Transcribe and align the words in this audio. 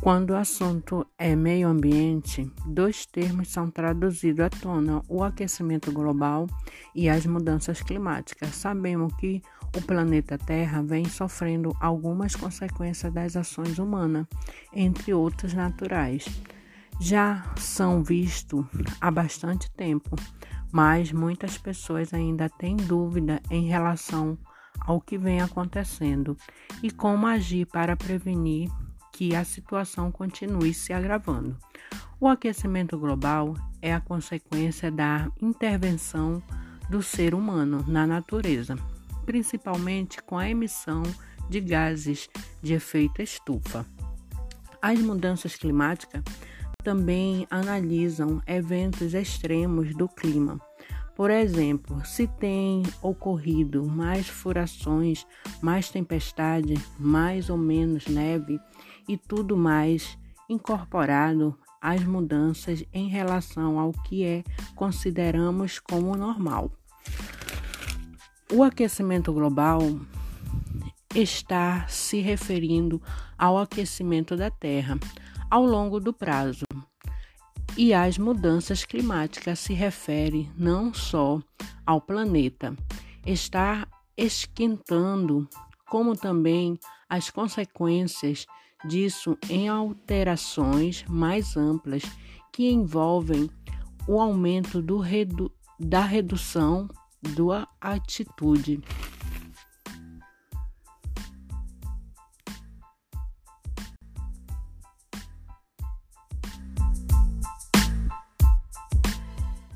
Quando 0.00 0.30
o 0.30 0.36
assunto 0.36 1.04
é 1.18 1.34
meio 1.34 1.68
ambiente, 1.68 2.48
dois 2.64 3.04
termos 3.04 3.48
são 3.48 3.68
traduzidos 3.68 4.46
à 4.46 4.48
tona: 4.48 5.02
o 5.08 5.24
aquecimento 5.24 5.90
global 5.90 6.46
e 6.94 7.08
as 7.08 7.26
mudanças 7.26 7.82
climáticas. 7.82 8.54
Sabemos 8.54 9.12
que 9.16 9.42
o 9.76 9.82
planeta 9.82 10.38
Terra 10.38 10.82
vem 10.82 11.04
sofrendo 11.04 11.76
algumas 11.80 12.36
consequências 12.36 13.12
das 13.12 13.36
ações 13.36 13.80
humanas, 13.80 14.26
entre 14.72 15.12
outras 15.12 15.52
naturais. 15.52 16.24
Já 17.00 17.52
são 17.56 18.02
vistos 18.02 18.64
há 19.00 19.10
bastante 19.10 19.68
tempo, 19.72 20.14
mas 20.72 21.12
muitas 21.12 21.58
pessoas 21.58 22.14
ainda 22.14 22.48
têm 22.48 22.76
dúvida 22.76 23.42
em 23.50 23.66
relação 23.66 24.38
ao 24.80 25.00
que 25.00 25.18
vem 25.18 25.40
acontecendo 25.40 26.36
e 26.82 26.90
como 26.90 27.26
agir 27.26 27.66
para 27.66 27.96
prevenir 27.96 28.70
que 29.18 29.34
a 29.34 29.42
situação 29.42 30.12
continue 30.12 30.72
se 30.72 30.92
agravando. 30.92 31.56
O 32.20 32.28
aquecimento 32.28 32.96
global 32.96 33.52
é 33.82 33.92
a 33.92 34.00
consequência 34.00 34.92
da 34.92 35.28
intervenção 35.42 36.40
do 36.88 37.02
ser 37.02 37.34
humano 37.34 37.84
na 37.88 38.06
natureza, 38.06 38.76
principalmente 39.26 40.22
com 40.22 40.38
a 40.38 40.48
emissão 40.48 41.02
de 41.50 41.60
gases 41.60 42.30
de 42.62 42.74
efeito 42.74 43.20
estufa. 43.20 43.84
As 44.80 45.00
mudanças 45.00 45.56
climáticas 45.56 46.22
também 46.84 47.44
analisam 47.50 48.40
eventos 48.46 49.14
extremos 49.14 49.96
do 49.96 50.08
clima. 50.08 50.60
Por 51.18 51.32
exemplo, 51.32 52.00
se 52.06 52.28
tem 52.28 52.84
ocorrido 53.02 53.84
mais 53.84 54.28
furações, 54.28 55.26
mais 55.60 55.90
tempestade, 55.90 56.74
mais 56.96 57.50
ou 57.50 57.56
menos 57.56 58.06
neve 58.06 58.60
e 59.08 59.16
tudo 59.16 59.56
mais 59.56 60.16
incorporado 60.48 61.58
às 61.82 62.04
mudanças 62.04 62.84
em 62.92 63.08
relação 63.08 63.80
ao 63.80 63.90
que 63.90 64.24
é 64.24 64.44
consideramos 64.76 65.80
como 65.80 66.16
normal. 66.16 66.70
O 68.52 68.62
aquecimento 68.62 69.32
global 69.32 69.80
está 71.12 71.84
se 71.88 72.20
referindo 72.20 73.02
ao 73.36 73.58
aquecimento 73.58 74.36
da 74.36 74.52
Terra 74.52 74.96
ao 75.50 75.66
longo 75.66 75.98
do 75.98 76.12
prazo. 76.12 76.64
E 77.80 77.94
as 77.94 78.18
mudanças 78.18 78.84
climáticas 78.84 79.60
se 79.60 79.72
referem 79.72 80.50
não 80.58 80.92
só 80.92 81.40
ao 81.86 82.00
planeta 82.00 82.74
estar 83.24 83.88
esquentando, 84.16 85.48
como 85.88 86.16
também 86.16 86.76
as 87.08 87.30
consequências 87.30 88.46
disso 88.84 89.38
em 89.48 89.68
alterações 89.68 91.04
mais 91.08 91.56
amplas 91.56 92.02
que 92.52 92.68
envolvem 92.68 93.48
o 94.08 94.20
aumento 94.20 94.82
redu 94.98 95.48
da 95.78 96.00
redução 96.00 96.88
da 97.22 97.68
altitude. 97.80 98.80